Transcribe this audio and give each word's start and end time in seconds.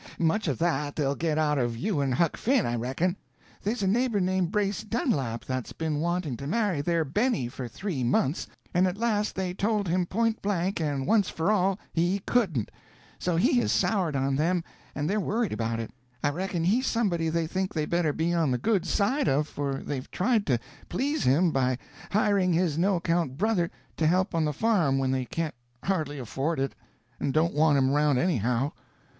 Much 0.17 0.47
of 0.47 0.57
that 0.57 0.95
they'll 0.95 1.13
get 1.13 1.37
out 1.37 1.59
of 1.59 1.77
you 1.77 1.99
and 2.01 2.15
Huck 2.15 2.35
Finn, 2.35 2.65
I 2.65 2.75
reckon. 2.75 3.15
There's 3.61 3.83
a 3.83 3.87
neighbor 3.87 4.19
named 4.19 4.49
Brace 4.51 4.81
Dunlap 4.81 5.45
that's 5.45 5.73
been 5.73 5.99
wanting 5.99 6.37
to 6.37 6.47
marry 6.47 6.81
their 6.81 7.05
Benny 7.05 7.47
for 7.47 7.67
three 7.67 8.03
months, 8.03 8.47
and 8.73 8.87
at 8.87 8.97
last 8.97 9.35
they 9.35 9.53
told 9.53 9.87
him 9.87 10.07
point 10.07 10.41
blank 10.41 10.79
and 10.81 11.05
once 11.05 11.29
for 11.29 11.51
all, 11.51 11.77
he 11.93 12.17
could't; 12.25 12.71
so 13.19 13.35
he 13.35 13.59
has 13.59 13.71
soured 13.71 14.15
on 14.15 14.35
them, 14.37 14.63
and 14.95 15.07
they're 15.07 15.19
worried 15.19 15.53
about 15.53 15.79
it. 15.79 15.91
I 16.23 16.31
reckon 16.31 16.63
he's 16.63 16.87
somebody 16.87 17.29
they 17.29 17.45
think 17.45 17.71
they 17.71 17.85
better 17.85 18.11
be 18.11 18.33
on 18.33 18.49
the 18.49 18.57
good 18.57 18.87
side 18.87 19.27
of, 19.29 19.47
for 19.47 19.83
they've 19.85 20.09
tried 20.09 20.47
to 20.47 20.57
please 20.89 21.25
him 21.25 21.51
by 21.51 21.77
hiring 22.09 22.53
his 22.53 22.75
no 22.75 22.95
account 22.95 23.37
brother 23.37 23.69
to 23.97 24.07
help 24.07 24.33
on 24.33 24.45
the 24.45 24.51
farm 24.53 24.97
when 24.97 25.11
they 25.11 25.25
can't 25.25 25.53
hardly 25.83 26.17
afford 26.17 26.59
it, 26.59 26.73
and 27.19 27.35
don't 27.35 27.53
want 27.53 27.77
him 27.77 27.91
around 27.91 28.17
anyhow. 28.17 28.71